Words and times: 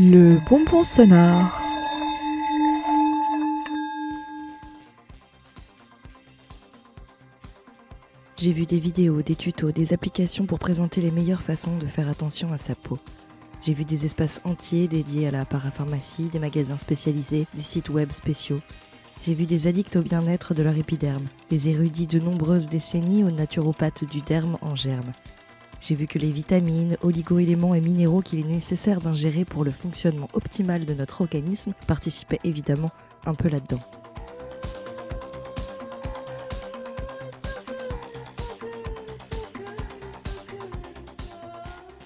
Le 0.00 0.38
bonbon 0.48 0.84
sonore. 0.84 1.50
J'ai 8.36 8.52
vu 8.52 8.64
des 8.64 8.78
vidéos, 8.78 9.22
des 9.22 9.34
tutos, 9.34 9.72
des 9.72 9.92
applications 9.92 10.46
pour 10.46 10.60
présenter 10.60 11.00
les 11.00 11.10
meilleures 11.10 11.42
façons 11.42 11.76
de 11.76 11.86
faire 11.88 12.08
attention 12.08 12.52
à 12.52 12.58
sa 12.58 12.76
peau. 12.76 13.00
J'ai 13.66 13.72
vu 13.72 13.84
des 13.84 14.06
espaces 14.06 14.40
entiers 14.44 14.86
dédiés 14.86 15.26
à 15.26 15.32
la 15.32 15.44
parapharmacie, 15.44 16.28
des 16.28 16.38
magasins 16.38 16.78
spécialisés, 16.78 17.48
des 17.52 17.62
sites 17.62 17.88
web 17.88 18.12
spéciaux. 18.12 18.60
J'ai 19.26 19.34
vu 19.34 19.46
des 19.46 19.66
addicts 19.66 19.96
au 19.96 20.02
bien-être 20.02 20.54
de 20.54 20.62
leur 20.62 20.76
épiderme, 20.76 21.26
des 21.50 21.70
érudits 21.70 22.06
de 22.06 22.20
nombreuses 22.20 22.68
décennies 22.68 23.24
aux 23.24 23.32
naturopathes 23.32 24.04
du 24.04 24.20
derme 24.20 24.58
en 24.60 24.76
germe. 24.76 25.10
J'ai 25.80 25.94
vu 25.94 26.06
que 26.06 26.18
les 26.18 26.30
vitamines, 26.30 26.96
oligo-éléments 27.02 27.74
et 27.74 27.80
minéraux 27.80 28.20
qu'il 28.20 28.40
est 28.40 28.48
nécessaire 28.48 29.00
d'ingérer 29.00 29.44
pour 29.44 29.64
le 29.64 29.70
fonctionnement 29.70 30.28
optimal 30.32 30.84
de 30.84 30.94
notre 30.94 31.20
organisme 31.20 31.72
participaient 31.86 32.40
évidemment 32.44 32.90
un 33.26 33.34
peu 33.34 33.48
là-dedans. 33.48 33.80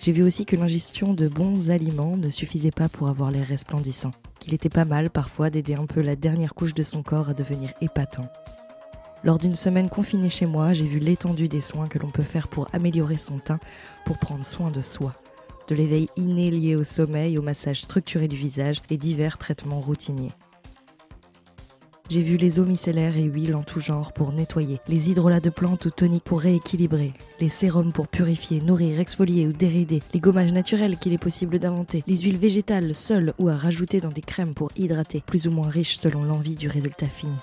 J'ai 0.00 0.12
vu 0.12 0.22
aussi 0.22 0.46
que 0.46 0.56
l'ingestion 0.56 1.12
de 1.12 1.28
bons 1.28 1.70
aliments 1.70 2.16
ne 2.16 2.30
suffisait 2.30 2.70
pas 2.70 2.88
pour 2.88 3.08
avoir 3.08 3.30
l'air 3.30 3.46
resplendissant, 3.46 4.12
qu'il 4.40 4.54
était 4.54 4.70
pas 4.70 4.86
mal 4.86 5.10
parfois 5.10 5.50
d'aider 5.50 5.74
un 5.74 5.84
peu 5.84 6.00
la 6.00 6.16
dernière 6.16 6.54
couche 6.54 6.72
de 6.72 6.82
son 6.82 7.02
corps 7.02 7.28
à 7.28 7.34
devenir 7.34 7.72
épatant. 7.82 8.24
Lors 9.24 9.38
d'une 9.38 9.56
semaine 9.56 9.88
confinée 9.88 10.28
chez 10.28 10.46
moi, 10.46 10.72
j'ai 10.72 10.84
vu 10.84 11.00
l'étendue 11.00 11.48
des 11.48 11.60
soins 11.60 11.88
que 11.88 11.98
l'on 11.98 12.10
peut 12.10 12.22
faire 12.22 12.46
pour 12.46 12.68
améliorer 12.72 13.16
son 13.16 13.38
teint, 13.38 13.58
pour 14.04 14.18
prendre 14.18 14.44
soin 14.44 14.70
de 14.70 14.80
soi. 14.80 15.12
De 15.66 15.74
l'éveil 15.74 16.08
inné 16.16 16.50
lié 16.50 16.76
au 16.76 16.84
sommeil, 16.84 17.36
au 17.36 17.42
massage 17.42 17.82
structuré 17.82 18.28
du 18.28 18.36
visage 18.36 18.80
et 18.90 18.96
divers 18.96 19.36
traitements 19.36 19.80
routiniers. 19.80 20.32
J'ai 22.08 22.22
vu 22.22 22.38
les 22.38 22.58
eaux 22.58 22.64
micellaires 22.64 23.18
et 23.18 23.24
huiles 23.24 23.54
en 23.54 23.62
tout 23.62 23.80
genre 23.80 24.14
pour 24.14 24.32
nettoyer, 24.32 24.80
les 24.88 25.10
hydrolats 25.10 25.40
de 25.40 25.50
plantes 25.50 25.84
ou 25.84 25.90
toniques 25.90 26.24
pour 26.24 26.40
rééquilibrer, 26.40 27.12
les 27.38 27.50
sérums 27.50 27.92
pour 27.92 28.08
purifier, 28.08 28.62
nourrir, 28.62 28.98
exfolier 28.98 29.46
ou 29.46 29.52
dérider, 29.52 30.00
les 30.14 30.20
gommages 30.20 30.54
naturels 30.54 30.96
qu'il 30.96 31.12
est 31.12 31.18
possible 31.18 31.58
d'inventer, 31.58 32.02
les 32.06 32.16
huiles 32.18 32.38
végétales 32.38 32.94
seules 32.94 33.34
ou 33.38 33.50
à 33.50 33.56
rajouter 33.56 34.00
dans 34.00 34.08
des 34.08 34.22
crèmes 34.22 34.54
pour 34.54 34.70
hydrater, 34.74 35.22
plus 35.26 35.48
ou 35.48 35.50
moins 35.50 35.68
riches 35.68 35.96
selon 35.96 36.22
l'envie 36.22 36.56
du 36.56 36.68
résultat 36.68 37.08
fini. 37.08 37.36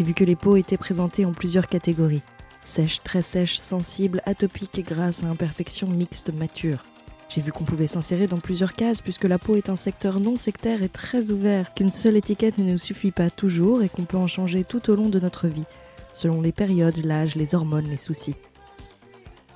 J'ai 0.00 0.06
vu 0.06 0.14
que 0.14 0.24
les 0.24 0.34
peaux 0.34 0.56
étaient 0.56 0.78
présentées 0.78 1.26
en 1.26 1.34
plusieurs 1.34 1.66
catégories. 1.66 2.22
Sèche, 2.64 3.02
très 3.02 3.20
sèche, 3.20 3.58
sensible, 3.58 4.22
atopique, 4.24 4.82
grasse 4.82 5.22
à 5.22 5.26
imperfection, 5.26 5.88
mixte, 5.88 6.32
mature. 6.32 6.84
J'ai 7.28 7.42
vu 7.42 7.52
qu'on 7.52 7.64
pouvait 7.64 7.86
s'insérer 7.86 8.26
dans 8.26 8.38
plusieurs 8.38 8.76
cases 8.76 9.02
puisque 9.02 9.26
la 9.26 9.38
peau 9.38 9.56
est 9.56 9.68
un 9.68 9.76
secteur 9.76 10.18
non 10.18 10.36
sectaire 10.36 10.82
et 10.82 10.88
très 10.88 11.30
ouvert, 11.30 11.74
qu'une 11.74 11.92
seule 11.92 12.16
étiquette 12.16 12.56
ne 12.56 12.72
nous 12.72 12.78
suffit 12.78 13.10
pas 13.10 13.28
toujours 13.28 13.82
et 13.82 13.90
qu'on 13.90 14.06
peut 14.06 14.16
en 14.16 14.26
changer 14.26 14.64
tout 14.64 14.88
au 14.88 14.96
long 14.96 15.10
de 15.10 15.20
notre 15.20 15.48
vie, 15.48 15.66
selon 16.14 16.40
les 16.40 16.52
périodes, 16.52 17.04
l'âge, 17.04 17.36
les 17.36 17.54
hormones, 17.54 17.88
les 17.88 17.98
soucis. 17.98 18.36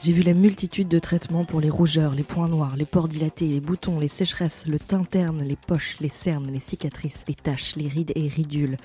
J'ai 0.00 0.12
vu 0.12 0.22
la 0.22 0.32
multitude 0.32 0.88
de 0.88 0.98
traitements 0.98 1.44
pour 1.44 1.60
les 1.60 1.68
rougeurs, 1.68 2.14
les 2.14 2.22
points 2.22 2.48
noirs, 2.48 2.76
les 2.78 2.86
pores 2.86 3.08
dilatés, 3.08 3.48
les 3.48 3.60
boutons, 3.60 3.98
les 3.98 4.08
sécheresses, 4.08 4.64
le 4.66 4.78
teint 4.78 5.04
terne, 5.04 5.42
les 5.42 5.56
poches, 5.56 5.98
les 6.00 6.08
cernes, 6.08 6.50
les 6.50 6.60
cicatrices, 6.60 7.26
les 7.28 7.34
taches, 7.34 7.76
les 7.76 7.88
rides 7.88 8.12
et 8.14 8.26
ridules, 8.26 8.78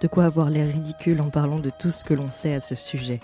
de 0.00 0.08
quoi 0.08 0.24
avoir 0.24 0.50
l'air 0.50 0.66
ridicule 0.66 1.20
en 1.20 1.30
parlant 1.30 1.58
de 1.58 1.70
tout 1.70 1.90
ce 1.90 2.04
que 2.04 2.14
l'on 2.14 2.30
sait 2.30 2.54
à 2.54 2.60
ce 2.60 2.74
sujet. 2.74 3.20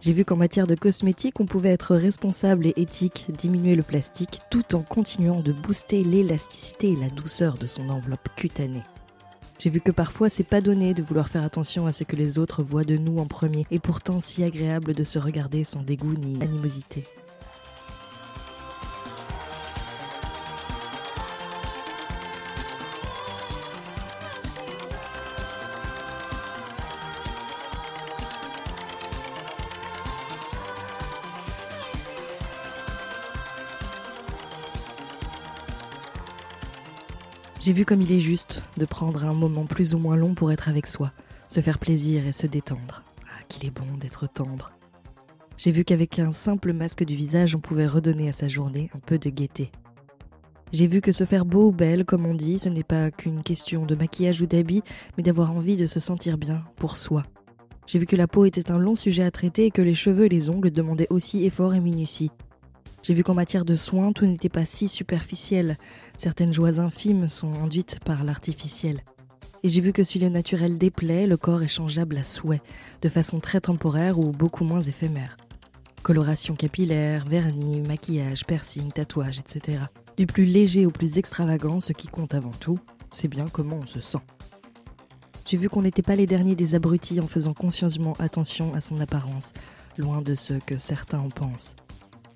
J'ai 0.00 0.14
vu 0.14 0.24
qu'en 0.24 0.36
matière 0.36 0.66
de 0.66 0.74
cosmétiques, 0.74 1.40
on 1.40 1.46
pouvait 1.46 1.68
être 1.68 1.94
responsable 1.94 2.66
et 2.66 2.72
éthique, 2.76 3.26
diminuer 3.36 3.74
le 3.74 3.82
plastique, 3.82 4.40
tout 4.50 4.74
en 4.74 4.82
continuant 4.82 5.42
de 5.42 5.52
booster 5.52 6.02
l'élasticité 6.02 6.92
et 6.92 6.96
la 6.96 7.10
douceur 7.10 7.58
de 7.58 7.66
son 7.66 7.90
enveloppe 7.90 8.30
cutanée. 8.34 8.82
J'ai 9.58 9.68
vu 9.68 9.82
que 9.82 9.90
parfois 9.90 10.30
c'est 10.30 10.42
pas 10.42 10.62
donné 10.62 10.94
de 10.94 11.02
vouloir 11.02 11.28
faire 11.28 11.44
attention 11.44 11.86
à 11.86 11.92
ce 11.92 12.04
que 12.04 12.16
les 12.16 12.38
autres 12.38 12.62
voient 12.62 12.84
de 12.84 12.96
nous 12.96 13.18
en 13.18 13.26
premier, 13.26 13.66
et 13.70 13.78
pourtant 13.78 14.20
si 14.20 14.42
agréable 14.42 14.94
de 14.94 15.04
se 15.04 15.18
regarder 15.18 15.64
sans 15.64 15.82
dégoût 15.82 16.14
ni 16.14 16.42
animosité. 16.42 17.04
J'ai 37.60 37.74
vu 37.74 37.84
comme 37.84 38.00
il 38.00 38.10
est 38.10 38.20
juste 38.20 38.62
de 38.78 38.86
prendre 38.86 39.26
un 39.26 39.34
moment 39.34 39.66
plus 39.66 39.94
ou 39.94 39.98
moins 39.98 40.16
long 40.16 40.34
pour 40.34 40.50
être 40.50 40.70
avec 40.70 40.86
soi, 40.86 41.12
se 41.50 41.60
faire 41.60 41.78
plaisir 41.78 42.26
et 42.26 42.32
se 42.32 42.46
détendre. 42.46 43.02
Ah, 43.26 43.42
qu'il 43.48 43.66
est 43.66 43.70
bon 43.70 43.98
d'être 44.00 44.26
tendre. 44.26 44.72
J'ai 45.58 45.70
vu 45.70 45.84
qu'avec 45.84 46.18
un 46.18 46.30
simple 46.30 46.72
masque 46.72 47.04
du 47.04 47.14
visage, 47.14 47.54
on 47.54 47.60
pouvait 47.60 47.86
redonner 47.86 48.30
à 48.30 48.32
sa 48.32 48.48
journée 48.48 48.88
un 48.94 48.98
peu 48.98 49.18
de 49.18 49.28
gaieté. 49.28 49.70
J'ai 50.72 50.86
vu 50.86 51.02
que 51.02 51.12
se 51.12 51.24
faire 51.24 51.44
beau 51.44 51.68
ou 51.68 51.72
belle, 51.72 52.06
comme 52.06 52.24
on 52.24 52.34
dit, 52.34 52.58
ce 52.58 52.70
n'est 52.70 52.82
pas 52.82 53.10
qu'une 53.10 53.42
question 53.42 53.84
de 53.84 53.94
maquillage 53.94 54.40
ou 54.40 54.46
d'habit, 54.46 54.82
mais 55.18 55.22
d'avoir 55.22 55.52
envie 55.52 55.76
de 55.76 55.86
se 55.86 56.00
sentir 56.00 56.38
bien 56.38 56.64
pour 56.76 56.96
soi. 56.96 57.24
J'ai 57.86 57.98
vu 57.98 58.06
que 58.06 58.16
la 58.16 58.26
peau 58.26 58.46
était 58.46 58.70
un 58.70 58.78
long 58.78 58.94
sujet 58.94 59.24
à 59.24 59.30
traiter 59.30 59.66
et 59.66 59.70
que 59.70 59.82
les 59.82 59.92
cheveux 59.92 60.24
et 60.24 60.30
les 60.30 60.48
ongles 60.48 60.70
demandaient 60.70 61.08
aussi 61.10 61.44
effort 61.44 61.74
et 61.74 61.80
minutie. 61.80 62.30
J'ai 63.02 63.14
vu 63.14 63.22
qu'en 63.22 63.34
matière 63.34 63.64
de 63.64 63.76
soins, 63.76 64.12
tout 64.12 64.26
n'était 64.26 64.48
pas 64.48 64.66
si 64.66 64.88
superficiel. 64.88 65.78
Certaines 66.18 66.52
joies 66.52 66.80
infimes 66.80 67.28
sont 67.28 67.54
induites 67.54 67.98
par 68.04 68.24
l'artificiel. 68.24 69.02
Et 69.62 69.68
j'ai 69.68 69.80
vu 69.80 69.92
que 69.92 70.04
si 70.04 70.18
le 70.18 70.28
naturel 70.28 70.78
déplaît, 70.78 71.26
le 71.26 71.36
corps 71.36 71.62
est 71.62 71.68
changeable 71.68 72.16
à 72.18 72.24
souhait, 72.24 72.62
de 73.02 73.08
façon 73.08 73.40
très 73.40 73.60
temporaire 73.60 74.18
ou 74.18 74.32
beaucoup 74.32 74.64
moins 74.64 74.80
éphémère. 74.82 75.36
Coloration 76.02 76.54
capillaire, 76.54 77.26
vernis, 77.26 77.80
maquillage, 77.80 78.46
piercing, 78.46 78.90
tatouage, 78.90 79.38
etc. 79.38 79.84
Du 80.16 80.26
plus 80.26 80.44
léger 80.44 80.86
au 80.86 80.90
plus 80.90 81.18
extravagant, 81.18 81.80
ce 81.80 81.92
qui 81.92 82.08
compte 82.08 82.34
avant 82.34 82.52
tout, 82.52 82.78
c'est 83.10 83.28
bien 83.28 83.46
comment 83.48 83.80
on 83.82 83.86
se 83.86 84.00
sent. 84.00 84.20
J'ai 85.46 85.56
vu 85.56 85.68
qu'on 85.68 85.82
n'était 85.82 86.02
pas 86.02 86.16
les 86.16 86.26
derniers 86.26 86.54
des 86.54 86.74
abrutis 86.74 87.20
en 87.20 87.26
faisant 87.26 87.54
consciencieusement 87.54 88.14
attention 88.18 88.72
à 88.74 88.80
son 88.80 89.00
apparence, 89.00 89.52
loin 89.98 90.22
de 90.22 90.34
ce 90.34 90.54
que 90.54 90.78
certains 90.78 91.18
en 91.18 91.28
pensent. 91.28 91.74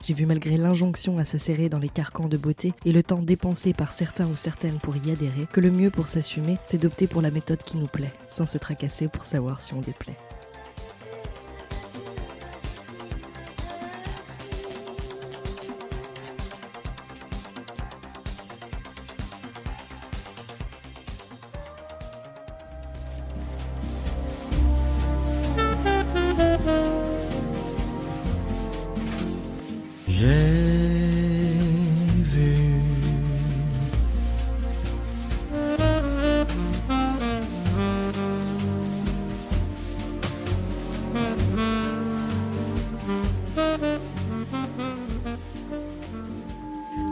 J'ai 0.07 0.13
vu 0.13 0.27
malgré 0.27 0.59
l'injonction 0.59 1.17
à 1.17 1.25
s'asserrer 1.25 1.71
dans 1.71 1.79
les 1.79 1.89
carcans 1.89 2.29
de 2.29 2.37
beauté 2.37 2.75
et 2.85 2.93
le 2.93 3.03
temps 3.03 3.23
dépensé 3.23 3.73
par 3.73 3.91
certains 3.91 4.27
ou 4.27 4.37
certaines 4.37 4.79
pour 4.79 4.95
y 4.99 5.11
adhérer, 5.11 5.47
que 5.51 5.63
le 5.63 5.71
mieux 5.71 5.91
pour 5.91 6.09
s'assumer, 6.09 6.59
c'est 6.67 6.77
d'opter 6.77 7.07
pour 7.07 7.23
la 7.23 7.31
méthode 7.31 7.63
qui 7.63 7.79
nous 7.79 7.87
plaît, 7.87 8.13
sans 8.29 8.45
se 8.45 8.59
tracasser 8.59 9.09
pour 9.09 9.25
savoir 9.25 9.63
si 9.63 9.73
on 9.73 9.81
déplaît. 9.81 10.17